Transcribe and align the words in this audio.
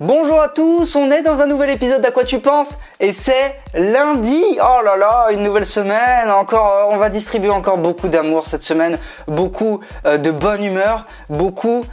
Bonjour 0.00 0.40
à 0.40 0.48
tous, 0.48 0.94
on 0.94 1.10
est 1.10 1.22
dans 1.22 1.40
un 1.40 1.46
nouvel 1.46 1.70
épisode 1.70 2.00
d'À 2.00 2.12
quoi 2.12 2.22
tu 2.22 2.38
penses 2.38 2.78
et 3.00 3.12
c'est 3.12 3.60
lundi. 3.74 4.44
Oh 4.62 4.80
là 4.84 4.96
là, 4.96 5.26
une 5.32 5.42
nouvelle 5.42 5.66
semaine, 5.66 6.30
encore 6.30 6.90
on 6.90 6.98
va 6.98 7.08
distribuer 7.08 7.50
encore 7.50 7.78
beaucoup 7.78 8.06
d'amour 8.06 8.46
cette 8.46 8.62
semaine, 8.62 8.96
beaucoup 9.26 9.80
de 10.04 10.30
bonne 10.30 10.62
humeur, 10.62 11.04
beaucoup 11.28 11.84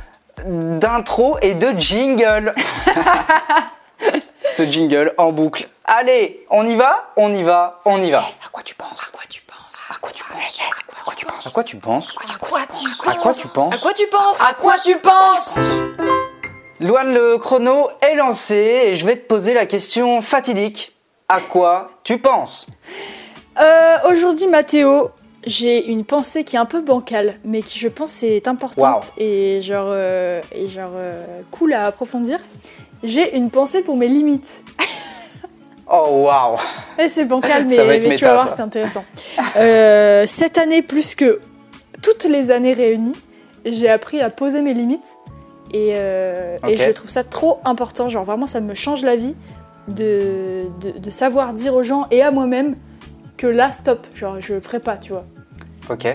d'intro 0.45 1.39
et 1.41 1.55
de 1.55 1.69
jingle. 1.79 2.53
Ce 4.45 4.63
jingle 4.63 5.13
en 5.17 5.31
boucle. 5.31 5.67
Allez, 5.85 6.45
on 6.51 6.65
y 6.67 6.75
va 6.75 7.11
On 7.17 7.33
y 7.33 7.41
va, 7.41 7.81
on 7.85 7.99
y 7.99 8.11
va. 8.11 8.19
à 8.19 8.49
quoi 8.51 8.61
tu 8.61 8.75
penses 8.75 9.01
À 9.01 9.11
quoi 9.11 9.23
tu 9.27 9.41
penses 9.41 9.89
À 9.89 9.97
quoi 9.99 10.11
tu 10.11 10.25
penses 10.25 11.47
À 11.47 11.49
quoi 11.49 11.63
tu 11.63 11.77
penses 11.77 12.13
À 13.73 13.77
quoi 13.77 13.93
tu 13.93 14.07
penses 14.07 14.41
À 14.41 14.53
quoi 14.53 14.75
tu 14.83 14.95
penses 14.97 15.55
Loane, 16.81 17.13
le 17.13 17.37
chrono 17.37 17.87
est 18.01 18.15
lancé 18.15 18.55
et 18.87 18.95
je 18.95 19.05
vais 19.05 19.15
te 19.15 19.25
poser 19.25 19.53
la 19.53 19.65
question 19.65 20.21
fatidique. 20.21 20.93
À 21.29 21.39
quoi 21.39 21.91
tu 22.03 22.17
penses? 22.17 22.67
Euh, 23.61 23.95
Aujourd'hui, 24.09 24.47
Mathéo, 24.47 25.09
j'ai 25.47 25.89
une 25.89 26.03
pensée 26.03 26.43
qui 26.43 26.57
est 26.57 26.59
un 26.59 26.65
peu 26.65 26.81
bancale, 26.81 27.35
mais 27.45 27.61
qui 27.61 27.79
je 27.79 27.87
pense 27.87 28.23
est 28.23 28.49
importante 28.49 29.13
et 29.17 29.61
genre, 29.61 29.87
euh, 29.89 30.41
et 30.51 30.67
genre 30.67 30.91
euh, 30.95 31.23
cool 31.49 31.73
à 31.73 31.85
approfondir. 31.85 32.39
J'ai 33.03 33.37
une 33.37 33.49
pensée 33.49 33.81
pour 33.81 33.97
mes 33.97 34.07
limites. 34.07 34.63
Oh 35.87 36.23
waouh 36.23 36.57
Et 36.97 37.09
c'est 37.09 37.25
bancal, 37.25 37.65
mais, 37.69 37.77
mais 37.85 37.99
tu 38.15 38.25
vas 38.25 38.33
voir, 38.33 38.55
c'est 38.55 38.61
intéressant. 38.63 39.05
Cette 40.25 40.57
année, 40.57 40.81
plus 40.81 41.13
que 41.13 41.39
toutes 42.01 42.23
les 42.23 42.49
années 42.49 42.73
réunies, 42.73 43.13
j'ai 43.65 43.87
appris 43.87 44.19
à 44.19 44.31
poser 44.31 44.63
mes 44.63 44.73
limites. 44.73 45.05
Et, 45.75 45.93
euh, 45.95 46.57
et 46.69 46.77
je 46.87 46.91
trouve 46.93 47.09
ça 47.09 47.23
trop 47.25 47.59
important. 47.65 48.07
Genre, 48.07 48.23
vraiment, 48.23 48.45
ça 48.47 48.61
me 48.61 48.73
change 48.73 49.03
la 49.03 49.15
vie 49.17 49.35
de, 49.89 50.65
de, 50.79 50.97
de 50.97 51.09
savoir 51.09 51.53
dire 51.53 51.75
aux 51.75 51.83
gens 51.83 52.07
et 52.11 52.21
à 52.21 52.31
moi-même 52.31 52.75
que 53.37 53.47
là, 53.47 53.71
stop. 53.71 54.07
Genre, 54.15 54.37
je 54.39 54.53
le 54.53 54.61
ferai 54.61 54.79
pas, 54.79 54.95
tu 54.97 55.11
vois. 55.11 55.25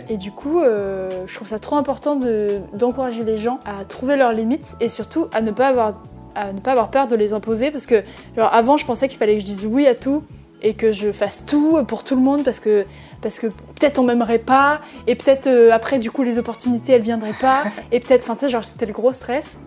Et 0.09 0.17
du 0.17 0.33
coup, 0.33 0.61
euh, 0.61 1.11
je 1.27 1.35
trouve 1.35 1.47
ça 1.47 1.59
trop 1.59 1.77
important 1.77 2.17
de- 2.17 2.59
d'encourager 2.73 3.23
les 3.23 3.37
gens 3.37 3.61
à 3.67 3.85
trouver 3.85 4.17
leurs 4.17 4.33
limites 4.33 4.75
et 4.81 4.89
surtout 4.89 5.29
à 5.33 5.43
ne 5.43 5.51
pas 5.53 5.69
avoir, 5.69 6.03
à 6.35 6.53
ne 6.53 6.59
pas 6.61 6.73
avoir 6.73 6.91
peur 6.91 7.07
de 7.07 7.15
les 7.15 7.33
imposer 7.35 7.71
parce 7.71 7.87
que 7.87 8.03
genre, 8.37 8.53
avant, 8.53 8.77
je 8.79 8.85
pensais 8.87 9.07
qu'il 9.09 9.19
fallait 9.19 9.35
que 9.35 9.41
je 9.41 9.45
dise 9.45 9.67
oui 9.67 9.87
à 9.87 9.95
tout 9.95 10.25
et 10.63 10.75
que 10.75 10.93
je 10.93 11.11
fasse 11.13 11.45
tout 11.47 11.83
pour 11.87 12.05
tout 12.05 12.15
le 12.17 12.23
monde 12.23 12.45
parce 12.45 12.61
que, 12.61 12.85
parce 13.23 13.39
que 13.39 13.47
peut-être 13.47 13.99
on 13.99 14.03
m'aimerait 14.03 14.39
pas 14.39 14.81
et 15.07 15.15
peut-être 15.15 15.47
euh, 15.47 15.71
après, 15.73 15.99
du 15.99 16.11
coup, 16.11 16.23
les 16.23 16.39
opportunités 16.39 16.93
elles 16.93 17.03
viendraient 17.03 17.33
pas 17.41 17.65
et 17.93 18.01
peut-être, 18.01 18.25
enfin, 18.25 18.35
tu 18.35 18.41
sais, 18.41 18.49
genre, 18.51 18.65
c'était 18.65 18.87
le 18.87 18.93
gros 18.93 19.13
stress. 19.13 19.59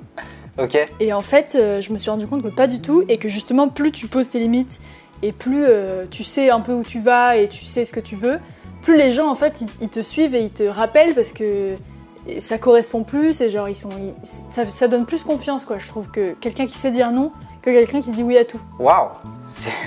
Ok. 0.59 0.77
Et 0.99 1.13
en 1.13 1.21
fait, 1.21 1.55
euh, 1.55 1.81
je 1.81 1.91
me 1.91 1.97
suis 1.97 2.11
rendu 2.11 2.27
compte 2.27 2.43
que 2.43 2.47
pas 2.49 2.67
du 2.67 2.79
tout, 2.79 3.03
et 3.09 3.17
que 3.17 3.27
justement, 3.27 3.69
plus 3.69 3.91
tu 3.91 4.07
poses 4.07 4.29
tes 4.29 4.37
limites, 4.39 4.79
et 5.23 5.31
plus 5.31 5.63
euh, 5.65 6.05
tu 6.11 6.23
sais 6.23 6.49
un 6.51 6.59
peu 6.59 6.73
où 6.73 6.83
tu 6.83 6.99
vas, 6.99 7.37
et 7.37 7.47
tu 7.49 7.65
sais 7.65 7.85
ce 7.85 7.91
que 7.93 7.99
tu 7.99 8.15
veux, 8.15 8.37
plus 8.83 8.95
les 8.97 9.11
gens, 9.11 9.27
en 9.29 9.35
fait, 9.35 9.61
ils, 9.61 9.67
ils 9.81 9.89
te 9.89 10.01
suivent 10.01 10.35
et 10.35 10.41
ils 10.41 10.51
te 10.51 10.61
rappellent 10.63 11.15
parce 11.15 11.31
que 11.31 11.73
ça 12.39 12.57
correspond 12.59 13.03
plus, 13.03 13.41
et 13.41 13.49
genre, 13.49 13.67
ils 13.67 13.75
sont, 13.75 13.89
ils- 13.99 14.13
ça, 14.51 14.67
ça 14.67 14.87
donne 14.87 15.05
plus 15.07 15.23
confiance, 15.23 15.65
quoi. 15.65 15.79
Je 15.79 15.87
trouve 15.87 16.07
que 16.09 16.33
quelqu'un 16.33 16.67
qui 16.67 16.77
sait 16.77 16.91
dire 16.91 17.11
non, 17.11 17.31
que 17.63 17.69
quelqu'un 17.69 18.01
qui 18.01 18.11
dit 18.11 18.23
oui 18.23 18.37
à 18.37 18.45
tout. 18.45 18.59
Waouh 18.77 19.07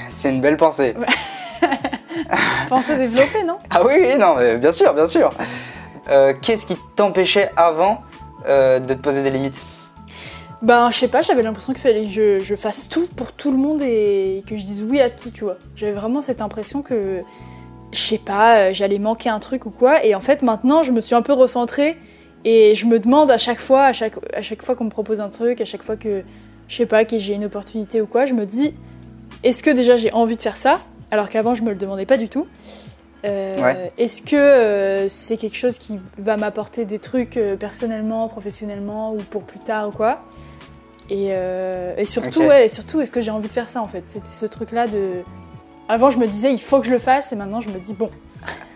C'est 0.08 0.30
une 0.30 0.40
belle 0.40 0.56
pensée. 0.56 0.94
Pensez 2.68 2.92
à 2.92 2.96
développer, 2.96 3.44
non? 3.44 3.58
Ah 3.70 3.84
oui, 3.84 3.94
oui, 4.00 4.18
non, 4.18 4.36
mais 4.36 4.56
bien 4.56 4.72
sûr, 4.72 4.94
bien 4.94 5.06
sûr. 5.06 5.30
Euh, 6.08 6.32
Qu'est-ce 6.40 6.64
qui 6.64 6.76
t'empêchait 6.96 7.50
avant 7.56 8.00
euh, 8.48 8.78
de 8.78 8.94
te 8.94 8.98
poser 8.98 9.22
des 9.22 9.30
limites? 9.30 9.64
Ben, 10.62 10.90
je 10.90 10.98
sais 10.98 11.08
pas, 11.08 11.20
j'avais 11.20 11.42
l'impression 11.42 11.74
qu'il 11.74 11.82
fallait 11.82 12.04
que 12.04 12.10
je, 12.10 12.38
je 12.38 12.54
fasse 12.54 12.88
tout 12.88 13.06
pour 13.14 13.32
tout 13.32 13.50
le 13.50 13.58
monde 13.58 13.82
et 13.82 14.42
que 14.48 14.56
je 14.56 14.64
dise 14.64 14.82
oui 14.82 15.00
à 15.00 15.10
tout, 15.10 15.30
tu 15.30 15.44
vois. 15.44 15.58
J'avais 15.76 15.92
vraiment 15.92 16.22
cette 16.22 16.40
impression 16.40 16.80
que, 16.80 17.22
je 17.92 17.98
sais 17.98 18.18
pas, 18.18 18.56
euh, 18.56 18.70
j'allais 18.72 18.98
manquer 18.98 19.28
un 19.28 19.38
truc 19.38 19.66
ou 19.66 19.70
quoi. 19.70 20.02
Et 20.02 20.14
en 20.14 20.20
fait, 20.20 20.40
maintenant, 20.40 20.82
je 20.82 20.92
me 20.92 21.02
suis 21.02 21.14
un 21.14 21.22
peu 21.22 21.34
recentrée 21.34 21.98
et 22.44 22.74
je 22.74 22.86
me 22.86 22.98
demande 22.98 23.30
à 23.30 23.38
chaque 23.38 23.60
fois, 23.60 23.84
à 23.84 23.92
chaque, 23.92 24.14
à 24.32 24.40
chaque 24.40 24.62
fois 24.62 24.74
qu'on 24.74 24.84
me 24.84 24.90
propose 24.90 25.20
un 25.20 25.28
truc, 25.28 25.60
à 25.60 25.66
chaque 25.66 25.82
fois 25.82 25.96
que, 25.96 26.24
je 26.68 26.76
sais 26.76 26.86
pas, 26.86 27.04
que 27.04 27.18
j'ai 27.18 27.34
une 27.34 27.44
opportunité 27.44 28.00
ou 28.00 28.06
quoi, 28.06 28.24
je 28.26 28.34
me 28.34 28.46
dis, 28.46 28.74
est-ce 29.42 29.62
que 29.62 29.70
déjà 29.70 29.96
j'ai 29.96 30.12
envie 30.12 30.36
de 30.36 30.42
faire 30.42 30.56
ça 30.56 30.80
Alors 31.10 31.28
qu'avant, 31.28 31.54
je 31.54 31.62
me 31.62 31.70
le 31.70 31.76
demandais 31.76 32.06
pas 32.06 32.16
du 32.16 32.28
tout. 32.28 32.46
Euh, 33.24 33.60
Ouais. 33.60 33.92
Est-ce 33.98 34.22
que 34.22 34.36
euh, 34.36 35.08
c'est 35.08 35.36
quelque 35.36 35.56
chose 35.56 35.78
qui 35.78 35.98
va 36.18 36.36
m'apporter 36.36 36.84
des 36.84 36.98
trucs 36.98 37.36
euh, 37.36 37.56
personnellement, 37.56 38.28
professionnellement 38.28 39.12
ou 39.14 39.18
pour 39.18 39.42
plus 39.42 39.58
tard 39.58 39.88
ou 39.88 39.90
quoi? 39.90 40.22
Et, 41.08 41.28
et 41.28 42.04
surtout, 42.04 42.40
ouais, 42.42 42.66
et 42.66 42.68
surtout, 42.68 43.00
est-ce 43.00 43.12
que 43.12 43.20
j'ai 43.20 43.30
envie 43.30 43.46
de 43.46 43.52
faire 43.52 43.68
ça 43.68 43.80
en 43.80 43.86
fait? 43.86 44.02
C'était 44.06 44.26
ce 44.26 44.44
truc-là 44.44 44.88
de. 44.88 45.22
Avant, 45.88 46.10
je 46.10 46.18
me 46.18 46.26
disais, 46.26 46.52
il 46.52 46.60
faut 46.60 46.80
que 46.80 46.86
je 46.86 46.90
le 46.90 46.98
fasse, 46.98 47.32
et 47.32 47.36
maintenant, 47.36 47.60
je 47.60 47.68
me 47.68 47.78
dis, 47.78 47.92
bon. 47.92 48.10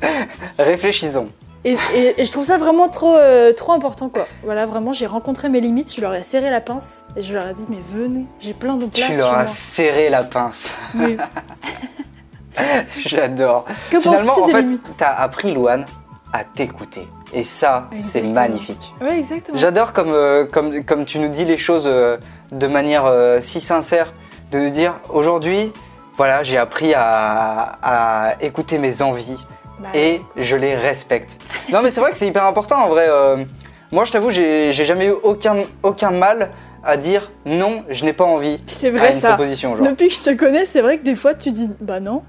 Réfléchissons. 0.59 1.31
Et, 1.65 1.77
et- 1.95 2.21
et 2.21 2.25
je 2.25 2.33
trouve 2.33 2.47
ça 2.47 2.57
vraiment 2.57 2.89
trop, 2.89 3.15
euh, 3.17 3.53
trop 3.53 3.73
important, 3.73 4.09
quoi. 4.09 4.27
Voilà, 4.45 4.65
vraiment, 4.67 4.93
j'ai 4.95 5.07
rencontré 5.07 5.49
mes 5.51 5.61
limites, 5.61 5.95
je 5.95 6.01
leur 6.01 6.15
ai 6.15 6.23
serré 6.23 6.49
la 6.51 6.61
pince, 6.63 7.05
et 7.17 7.23
je 7.23 7.35
leur 7.35 7.47
ai 7.49 7.53
dit, 7.55 7.65
mais 7.69 7.77
venez, 7.93 8.25
j'ai 8.41 8.55
plein 8.55 8.77
de 8.77 8.87
place 8.87 9.07
Tu 9.11 9.15
leur 9.17 9.33
as 9.35 9.47
serré 9.47 10.09
la 10.09 10.23
pince. 10.25 10.73
Mais 10.95 11.17
J'adore. 13.07 13.65
que 13.91 14.01
Finalement, 14.01 14.39
en 14.43 14.47
des 14.47 14.53
fait, 14.53 14.67
t'as 14.97 15.13
appris, 15.13 15.53
Louane, 15.53 15.85
à 16.33 16.45
t'écouter. 16.45 17.07
Et 17.33 17.45
ça, 17.45 17.89
c'est 17.93 18.23
magnifique. 18.23 18.93
Exactement. 19.09 19.57
J'adore 19.59 19.93
comme, 19.93 20.11
euh, 20.13 20.45
comme, 20.47 20.85
comme 20.85 21.05
tu 21.05 21.19
nous 21.21 21.29
dis 21.29 21.45
les 21.45 21.57
choses 21.57 21.85
euh, 21.87 22.17
de 22.53 22.67
manière 22.67 23.05
si 23.41 23.61
sincère, 23.61 24.13
de 24.51 24.59
nous 24.59 24.71
dire 24.71 24.95
aujourd'hui, 25.11 25.73
voilà, 26.17 26.43
j'ai 26.43 26.59
appris 26.59 26.93
à, 26.95 27.79
à 27.83 28.35
écouter 28.43 28.79
mes 28.79 29.01
envies 29.03 29.45
Bah, 29.81 29.89
et 29.95 30.21
je 30.37 30.57
les 30.57 30.75
respecte. 30.75 31.39
Non, 31.73 31.81
mais 31.83 31.91
c'est 31.91 32.01
vrai 32.01 32.11
que 32.13 32.19
c'est 32.19 32.27
hyper 32.27 32.45
important 32.45 32.85
en 32.85 32.89
vrai. 32.89 33.07
euh, 33.09 33.45
moi, 33.93 34.05
je 34.05 34.13
t'avoue, 34.13 34.31
j'ai 34.31 34.73
jamais 34.73 35.07
eu 35.09 35.15
aucun, 35.23 35.57
aucun 35.83 36.11
mal 36.11 36.51
à 36.85 36.97
dire 36.97 37.31
non, 37.47 37.83
je 37.89 38.05
n'ai 38.05 38.13
pas 38.13 38.25
envie 38.25 38.61
C'est 38.67 38.89
à 38.89 38.91
vrai 38.91 39.13
une 39.15 39.21
ça. 39.21 39.29
proposition. 39.29 39.75
Genre. 39.77 39.87
Depuis 39.87 40.09
que 40.09 40.15
je 40.15 40.23
te 40.23 40.35
connais, 40.35 40.65
c'est 40.65 40.81
vrai 40.81 40.99
que 40.99 41.05
des 41.05 41.17
fois, 41.17 41.35
tu 41.35 41.51
dis, 41.51 41.69
bah 41.81 41.99
non. 42.01 42.23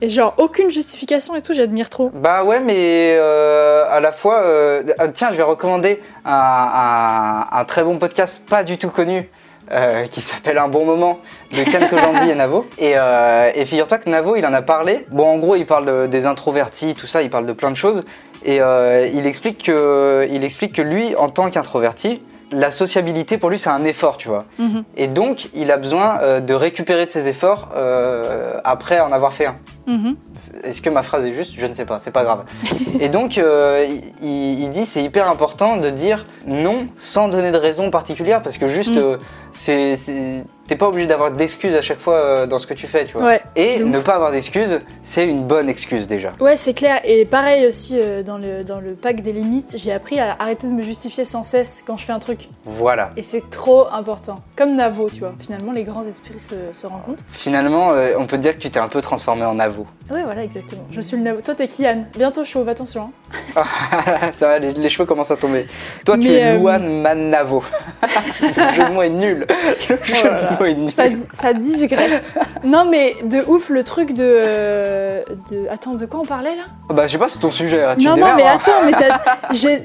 Et 0.00 0.08
genre, 0.08 0.34
aucune 0.38 0.70
justification 0.70 1.34
et 1.36 1.40
tout, 1.42 1.52
j'admire 1.54 1.88
trop. 1.90 2.10
Bah 2.14 2.44
ouais, 2.44 2.60
mais 2.60 3.16
euh, 3.18 3.84
à 3.90 4.00
la 4.00 4.12
fois, 4.12 4.42
euh, 4.42 4.82
euh, 5.00 5.08
tiens, 5.14 5.28
je 5.30 5.36
vais 5.36 5.42
recommander 5.42 6.00
un, 6.24 6.32
un- 6.32 7.58
un 7.58 7.64
très 7.64 7.84
bon 7.84 7.98
podcast 7.98 8.42
pas 8.48 8.64
du 8.64 8.76
tout 8.78 8.90
connu 8.90 9.30
euh, 9.72 10.06
qui 10.06 10.20
s'appelle 10.20 10.58
Un 10.58 10.68
bon 10.68 10.84
moment 10.84 11.20
de 11.52 11.62
Ken 11.64 11.88
Kojandi 11.88 12.30
et 12.30 12.34
Navo. 12.34 12.66
Et, 12.78 12.92
euh, 12.96 13.50
et 13.54 13.64
figure-toi 13.64 13.98
que 13.98 14.08
Navo, 14.10 14.36
il 14.36 14.44
en 14.46 14.52
a 14.52 14.62
parlé. 14.62 15.06
Bon, 15.10 15.26
en 15.26 15.38
gros, 15.38 15.56
il 15.56 15.66
parle 15.66 15.86
de- 15.86 16.06
des 16.06 16.26
introvertis, 16.26 16.94
tout 16.94 17.06
ça, 17.06 17.22
il 17.22 17.30
parle 17.30 17.46
de 17.46 17.52
plein 17.52 17.70
de 17.70 17.76
choses. 17.76 18.04
Et 18.44 18.60
euh, 18.60 19.06
il, 19.12 19.26
explique 19.26 19.62
que, 19.64 20.26
il 20.30 20.44
explique 20.44 20.74
que 20.74 20.82
lui, 20.82 21.16
en 21.16 21.28
tant 21.30 21.48
qu'introverti, 21.50 22.22
la 22.54 22.70
sociabilité 22.70 23.38
pour 23.38 23.50
lui, 23.50 23.58
c'est 23.58 23.70
un 23.70 23.84
effort, 23.84 24.16
tu 24.16 24.28
vois. 24.28 24.44
Mhm. 24.58 24.84
Et 24.96 25.08
donc, 25.08 25.48
il 25.54 25.70
a 25.70 25.76
besoin 25.76 26.18
euh, 26.22 26.40
de 26.40 26.54
récupérer 26.54 27.06
de 27.06 27.10
ses 27.10 27.28
efforts 27.28 27.68
euh, 27.76 28.58
après 28.64 29.00
en 29.00 29.12
avoir 29.12 29.32
fait 29.32 29.46
un. 29.46 29.56
Mhm. 29.86 30.16
Est-ce 30.62 30.80
que 30.80 30.88
ma 30.90 31.02
phrase 31.02 31.24
est 31.26 31.32
juste? 31.32 31.54
Je 31.58 31.66
ne 31.66 31.74
sais 31.74 31.84
pas, 31.84 31.98
c'est 31.98 32.10
pas 32.10 32.24
grave. 32.24 32.44
Et 33.00 33.08
donc, 33.08 33.38
euh, 33.38 33.84
il, 34.22 34.60
il 34.62 34.70
dit 34.70 34.86
c'est 34.86 35.02
hyper 35.02 35.28
important 35.28 35.76
de 35.76 35.90
dire 35.90 36.26
non 36.46 36.86
sans 36.96 37.28
donner 37.28 37.50
de 37.52 37.58
raison 37.58 37.90
particulière 37.90 38.40
parce 38.42 38.56
que 38.56 38.66
juste, 38.68 38.96
Mm. 38.96 39.18
c'est, 39.52 39.96
c'est- 39.96 40.44
t'es 40.66 40.76
pas 40.76 40.88
obligé 40.88 41.06
d'avoir 41.06 41.30
d'excuses 41.30 41.74
à 41.74 41.80
chaque 41.82 42.00
fois 42.00 42.14
euh, 42.14 42.46
dans 42.46 42.58
ce 42.58 42.66
que 42.66 42.74
tu 42.74 42.86
fais, 42.86 43.04
tu 43.04 43.14
vois. 43.18 43.26
Ouais. 43.26 43.42
Et 43.56 43.78
ne 43.84 43.98
pas 43.98 44.14
avoir 44.14 44.30
d'excuses, 44.32 44.80
c'est 45.02 45.26
une 45.28 45.44
bonne 45.44 45.68
excuse 45.68 46.06
déjà. 46.06 46.30
Ouais, 46.40 46.56
c'est 46.56 46.74
clair. 46.74 47.00
Et 47.04 47.24
pareil 47.24 47.66
aussi, 47.66 47.98
euh, 48.00 48.22
dans, 48.22 48.38
le, 48.38 48.64
dans 48.64 48.80
le 48.80 48.94
pack 48.94 49.20
des 49.22 49.32
limites, 49.32 49.76
j'ai 49.78 49.92
appris 49.92 50.18
à 50.20 50.36
arrêter 50.38 50.66
de 50.66 50.72
me 50.72 50.82
justifier 50.82 51.24
sans 51.24 51.42
cesse 51.42 51.82
quand 51.86 51.96
je 51.96 52.04
fais 52.04 52.12
un 52.12 52.18
truc. 52.18 52.40
Voilà. 52.64 53.10
Et 53.16 53.22
c'est 53.22 53.48
trop 53.50 53.86
important. 53.90 54.36
Comme 54.56 54.74
Navo, 54.76 55.08
tu 55.10 55.20
vois. 55.20 55.34
Finalement, 55.40 55.72
les 55.72 55.84
grands 55.84 56.04
esprits 56.06 56.38
se, 56.38 56.54
se 56.72 56.86
rencontrent. 56.86 57.22
Finalement, 57.30 57.90
euh, 57.92 58.12
on 58.18 58.24
peut 58.26 58.38
dire 58.38 58.54
que 58.54 58.60
tu 58.60 58.70
t'es 58.70 58.78
un 58.80 58.88
peu 58.88 59.00
transformé 59.02 59.44
en 59.44 59.58
avo. 59.58 59.86
Ouais, 60.10 60.22
voilà, 60.24 60.44
exactement. 60.44 60.84
Je 60.90 61.00
suis 61.00 61.16
le 61.16 61.22
Navo. 61.22 61.40
Toi, 61.40 61.54
t'es 61.54 61.68
Kian. 61.68 62.04
Bientôt 62.16 62.44
chauve, 62.44 62.68
attention. 62.68 63.10
hein. 63.56 63.64
Ça 64.38 64.48
va, 64.48 64.58
les, 64.58 64.72
les 64.72 64.88
cheveux 64.88 65.06
commencent 65.06 65.30
à 65.30 65.36
tomber. 65.36 65.66
Toi, 66.04 66.18
tu 66.18 66.30
es 66.32 66.42
euh, 66.44 66.56
Luan 66.58 67.00
Manavo. 67.02 67.62
le 68.42 68.72
jeu 68.74 68.84
de 68.84 68.92
mots 68.92 69.02
est 69.02 69.08
nul. 69.10 69.46
Le 69.88 69.96
jeu 70.04 70.14
Oh 70.22 70.26
là 70.26 70.30
de 70.40 70.42
là. 70.44 70.53
Ça, 70.96 71.04
ça 71.40 71.52
digresse. 71.52 72.22
non, 72.64 72.84
mais 72.84 73.16
de 73.24 73.42
ouf, 73.46 73.68
le 73.68 73.84
truc 73.84 74.12
de, 74.12 74.22
euh, 74.22 75.22
de. 75.50 75.66
Attends, 75.70 75.92
de 75.94 76.06
quoi 76.06 76.20
on 76.20 76.24
parlait 76.26 76.56
là? 76.56 76.64
Bah, 76.90 77.06
je 77.06 77.12
sais 77.12 77.18
pas, 77.18 77.28
c'est 77.28 77.38
ton 77.38 77.50
sujet. 77.50 77.78
là, 77.78 77.96
Tu 77.96 78.04
Non, 78.06 78.16
non, 78.16 78.26
mais 78.36 78.42
hein. 78.44 78.58
attends, 78.60 78.84
mais 78.84 78.92
t'as. 78.92 79.18
J'ai. 79.52 79.82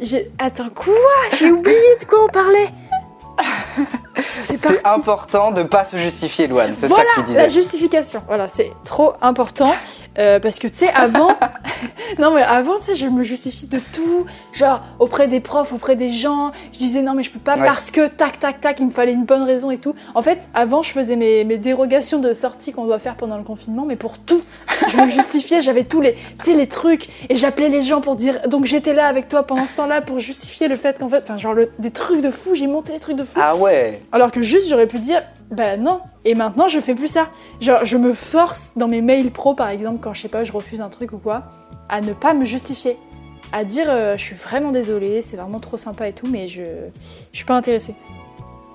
j'ai- 0.00 0.30
Attends, 0.38 0.68
quoi? 0.74 0.94
J'ai 1.38 1.50
oublié 1.52 1.78
de 2.00 2.04
quoi 2.06 2.24
on 2.24 2.28
parlait 2.28 2.68
C'est 4.42 4.84
important 4.86 5.50
de 5.52 5.62
pas 5.62 5.84
se 5.84 5.96
justifier, 5.96 6.46
Luan. 6.46 6.72
C'est 6.76 6.86
Voilà, 6.88 7.04
ça 7.04 7.08
que 7.10 7.20
tu 7.20 7.26
disais. 7.26 7.42
la 7.42 7.48
justification. 7.48 8.22
Voilà, 8.26 8.48
c'est 8.48 8.72
trop 8.84 9.14
important. 9.22 9.72
euh, 10.18 10.38
parce 10.40 10.58
que 10.58 10.68
tu 10.68 10.76
sais, 10.76 10.90
avant, 10.94 11.28
Non 12.18 12.34
mais 12.34 12.42
avant, 12.42 12.76
tu 12.76 12.84
sais, 12.84 12.94
je 12.94 13.06
me 13.06 13.22
justifie 13.22 13.66
de 13.66 13.78
tout, 13.92 14.26
genre 14.52 14.82
auprès 14.98 15.28
des 15.28 15.40
profs, 15.40 15.72
auprès 15.72 15.96
des 15.96 16.10
gens. 16.10 16.52
Je 16.72 16.78
disais 16.78 17.02
non 17.02 17.14
mais 17.14 17.22
je 17.22 17.30
peux 17.30 17.38
pas 17.38 17.56
Ouais. 17.56 17.66
parce 17.66 17.90
que 17.90 18.08
tac 18.08 18.38
tac 18.38 18.60
tac, 18.60 18.80
il 18.80 18.86
me 18.86 18.90
fallait 18.90 19.12
une 19.12 19.24
bonne 19.24 19.42
raison 19.42 19.70
et 19.70 19.78
tout. 19.78 19.94
En 20.14 20.22
fait, 20.22 20.48
avant, 20.54 20.82
je 20.82 20.90
faisais 20.92 21.16
mes, 21.16 21.44
mes 21.44 21.58
dérogations 21.58 22.18
de 22.18 22.32
sortie 22.32 22.72
qu'on 22.72 22.84
doit 22.86 22.98
faire 22.98 23.16
pendant 23.16 23.36
le 23.36 23.44
confinement, 23.44 23.84
mais 23.86 23.96
pour 23.96 24.18
tout, 24.18 24.42
je 24.88 24.96
me 24.96 25.08
justifiais. 25.08 25.60
J'avais 25.62 25.84
tous 25.84 26.00
les, 26.00 26.16
les 26.46 26.66
trucs 26.66 27.08
et 27.30 27.36
j'appelais 27.36 27.68
les 27.68 27.82
gens 27.82 28.00
pour 28.00 28.16
dire 28.16 28.48
donc 28.48 28.64
j'étais 28.64 28.94
là 28.94 29.06
avec 29.06 29.28
toi 29.28 29.44
pendant 29.46 29.66
ce 29.66 29.76
temps-là 29.76 30.00
pour 30.00 30.18
justifier 30.18 30.68
le 30.68 30.76
fait 30.76 30.98
qu'en 30.98 31.08
fait, 31.08 31.22
enfin 31.24 31.38
genre 31.38 31.54
le- 31.54 31.70
des 31.78 31.90
trucs 31.90 32.20
de 32.20 32.30
fou, 32.30 32.54
j'ai 32.54 32.66
monté 32.66 32.92
des 32.92 33.00
trucs 33.00 33.16
de 33.16 33.24
fou. 33.24 33.38
Ah 33.40 33.56
ouais. 33.56 34.00
Alors 34.12 34.30
que 34.32 34.42
juste 34.42 34.68
j'aurais 34.68 34.86
pu 34.86 34.98
dire 34.98 35.22
bah 35.50 35.76
non. 35.76 36.00
Et 36.24 36.34
maintenant 36.34 36.68
je 36.68 36.78
fais 36.80 36.94
plus 36.94 37.08
ça. 37.08 37.28
Genre 37.60 37.84
je 37.84 37.96
me 37.96 38.12
force 38.12 38.72
dans 38.76 38.88
mes 38.88 39.00
mails 39.00 39.30
pro 39.30 39.54
par 39.54 39.68
exemple 39.68 39.98
quand 40.00 40.14
je 40.14 40.22
sais 40.22 40.28
pas 40.28 40.44
je 40.44 40.52
refuse 40.52 40.80
un 40.80 40.88
truc 40.88 41.12
ou 41.12 41.18
quoi 41.18 41.42
à 41.88 42.00
ne 42.00 42.12
pas 42.12 42.34
me 42.34 42.44
justifier, 42.44 42.98
à 43.52 43.64
dire 43.64 43.86
euh, 43.88 44.16
je 44.16 44.22
suis 44.22 44.34
vraiment 44.36 44.70
désolée, 44.70 45.22
c'est 45.22 45.36
vraiment 45.36 45.60
trop 45.60 45.76
sympa 45.76 46.08
et 46.08 46.12
tout 46.12 46.26
mais 46.26 46.48
je 46.48 46.62
je 47.32 47.36
suis 47.36 47.44
pas 47.44 47.54
intéressée. 47.56 47.94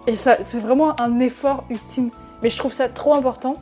Et 0.05 0.15
ça 0.15 0.37
c'est 0.43 0.59
vraiment 0.59 0.99
un 1.01 1.19
effort 1.19 1.63
ultime. 1.69 2.11
Mais 2.43 2.49
je 2.49 2.57
trouve 2.57 2.73
ça 2.73 2.87
trop 2.87 3.13
important 3.15 3.55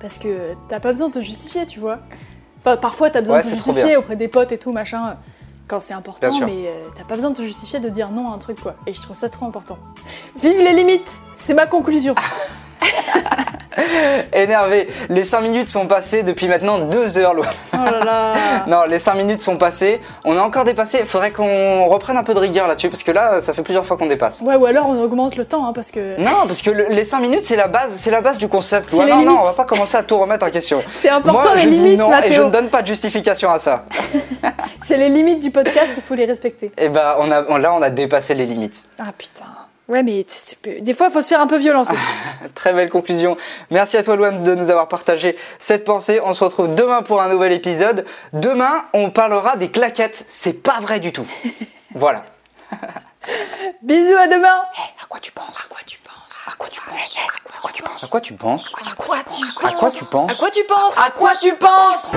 parce 0.00 0.18
que 0.18 0.54
t'as 0.68 0.80
pas 0.80 0.92
besoin 0.92 1.08
de 1.08 1.14
te 1.14 1.20
justifier 1.20 1.66
tu 1.66 1.80
vois. 1.80 1.98
Enfin, 2.60 2.76
parfois 2.76 3.10
t'as 3.10 3.20
besoin 3.20 3.38
Ouais, 3.38 3.42
de 3.42 3.48
te 3.48 3.54
justifier 3.54 3.96
auprès 3.96 4.16
des 4.16 4.28
potes 4.28 4.52
et 4.52 4.58
tout 4.58 4.72
machin. 4.72 5.16
Quand 5.66 5.78
c'est 5.78 5.94
important, 5.94 6.36
mais 6.40 6.66
euh, 6.66 6.86
t'as 6.96 7.04
pas 7.04 7.14
besoin 7.14 7.30
de 7.30 7.36
te 7.36 7.42
justifier 7.42 7.78
de 7.78 7.88
dire 7.88 8.10
non 8.10 8.32
à 8.32 8.34
un 8.34 8.38
truc 8.38 8.58
quoi. 8.60 8.74
Et 8.88 8.92
je 8.92 9.00
trouve 9.00 9.14
ça 9.16 9.28
trop 9.28 9.46
important. 9.46 9.78
Vive 10.42 10.58
les 10.58 10.72
limites, 10.72 11.08
c'est 11.34 11.54
ma 11.54 11.66
conclusion. 11.66 12.16
Énervé. 14.32 14.88
Les 15.08 15.24
5 15.24 15.40
minutes 15.40 15.68
sont 15.68 15.86
passées 15.86 16.22
depuis 16.22 16.48
maintenant 16.48 16.78
2 16.78 17.18
heures. 17.18 17.34
Oh 17.38 17.76
là 17.76 18.00
là. 18.04 18.34
Non, 18.66 18.82
les 18.88 18.98
5 18.98 19.14
minutes 19.14 19.40
sont 19.40 19.56
passées. 19.56 20.00
On 20.24 20.36
a 20.36 20.40
encore 20.42 20.64
dépassé. 20.64 21.04
Faudrait 21.04 21.30
qu'on 21.30 21.86
reprenne 21.86 22.16
un 22.16 22.22
peu 22.22 22.34
de 22.34 22.38
rigueur 22.38 22.66
là-dessus 22.68 22.88
parce 22.90 23.02
que 23.02 23.10
là, 23.12 23.40
ça 23.40 23.54
fait 23.54 23.62
plusieurs 23.62 23.86
fois 23.86 23.96
qu'on 23.96 24.06
dépasse. 24.06 24.40
Ouais, 24.42 24.56
ou 24.56 24.66
alors 24.66 24.86
on 24.88 25.00
augmente 25.02 25.36
le 25.36 25.44
temps 25.44 25.66
hein, 25.66 25.72
parce 25.72 25.90
que 25.90 26.20
Non, 26.20 26.46
parce 26.46 26.62
que 26.62 26.70
le- 26.70 26.88
les 26.90 27.04
5 27.04 27.20
minutes, 27.20 27.44
c'est 27.44 27.56
la 27.56 27.68
base, 27.68 27.94
c'est 27.94 28.10
la 28.10 28.20
base 28.20 28.38
du 28.38 28.48
concept. 28.48 28.92
Non, 28.92 29.24
non, 29.24 29.38
on 29.40 29.44
va 29.44 29.52
pas 29.52 29.64
commencer 29.64 29.96
à 29.96 30.02
tout 30.02 30.18
remettre 30.18 30.44
en 30.46 30.50
question. 30.50 30.82
c'est 31.00 31.08
important 31.08 31.42
Moi, 31.42 31.54
les 31.56 31.62
je 31.62 31.68
dis 31.68 31.74
limites, 31.76 31.98
non 32.00 32.10
et 32.22 32.32
je 32.32 32.42
ne 32.42 32.50
donne 32.50 32.68
pas 32.68 32.82
de 32.82 32.86
justification 32.88 33.50
à 33.50 33.58
ça. 33.58 33.84
C'est 34.84 34.96
les 34.98 35.08
limites 35.08 35.40
du 35.40 35.50
podcast, 35.50 35.92
il 35.96 36.02
faut 36.02 36.14
les 36.14 36.26
respecter. 36.26 36.70
Et 36.76 36.88
bah, 36.88 37.16
on 37.20 37.30
a, 37.30 37.44
on- 37.48 37.56
là, 37.56 37.72
on 37.74 37.82
a 37.82 37.90
dépassé 37.90 38.34
les 38.34 38.46
limites. 38.46 38.84
Ah 38.98 39.12
putain. 39.16 39.44
Ouais, 39.90 40.04
mais 40.04 40.24
des 40.82 40.94
fois, 40.94 41.08
il 41.08 41.12
faut 41.12 41.20
se 41.20 41.26
faire 41.26 41.40
un 41.40 41.48
peu 41.48 41.56
violence 41.58 41.90
aussi. 41.90 42.00
Très 42.54 42.72
belle 42.72 42.88
conclusion. 42.88 43.36
Merci 43.70 43.96
à 43.96 44.04
toi, 44.04 44.14
Loane, 44.14 44.44
de 44.44 44.54
nous 44.54 44.70
avoir 44.70 44.86
partagé 44.86 45.36
cette 45.58 45.84
pensée. 45.84 46.20
On 46.24 46.32
se 46.32 46.44
retrouve 46.44 46.72
demain 46.72 47.02
pour 47.02 47.20
un 47.20 47.28
nouvel 47.28 47.50
épisode. 47.52 48.04
Demain, 48.32 48.84
on 48.94 49.10
parlera 49.10 49.56
des 49.56 49.68
claquettes. 49.68 50.22
C'est 50.28 50.52
pas 50.52 50.78
vrai 50.80 51.00
du 51.00 51.12
tout. 51.12 51.26
voilà. 51.96 52.22
Bisous, 53.82 54.16
à 54.16 54.28
demain. 54.28 54.62
Hey, 54.76 54.90
quoi 55.10 55.18
tu 55.20 55.32
penses 55.32 55.58
À 55.58 55.68
quoi 55.68 55.80
tu 55.84 55.98
penses 55.98 56.46
À 56.46 56.52
quoi 56.56 56.68
tu 56.68 56.80
penses 56.80 57.16
À 57.52 57.60
quoi 57.60 57.72
tu 57.72 57.82
penses 57.82 58.04
À 58.04 58.06
quoi 58.06 58.20
tu 58.20 58.34
penses 58.34 58.72
À 59.64 59.72
quoi 59.72 59.90
tu 59.90 60.04
penses 60.04 60.30
À 60.30 60.34
quoi 60.36 60.50
tu 60.52 60.64
penses 60.64 60.98
À 60.98 61.10
quoi 61.10 61.32
tu 61.40 61.54
penses 61.56 62.16